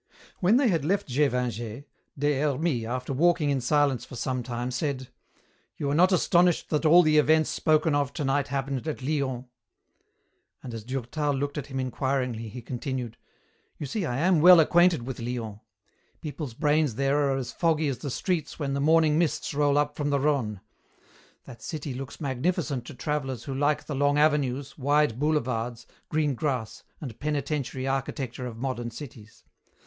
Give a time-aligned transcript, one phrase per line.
[0.39, 1.85] When they had left Gévingey,
[2.17, 5.09] Des Hermies, after walking in silence for some time, said,
[5.77, 9.45] "You are not astonished that all the events spoken of tonight happened at Lyons."
[10.63, 13.15] And as Durtal looked at him inquiringly, he continued,
[13.77, 15.59] "You see I am well acquainted with Lyons.
[16.19, 19.95] People's brains there are as foggy as the streets when the morning mists roll up
[19.95, 20.61] from the Rhone.
[21.43, 26.81] That city looks magnificent to travellers who like the long avenues, wide boulevards, green grass,
[26.99, 29.43] and penitentiary architecture of modern cities.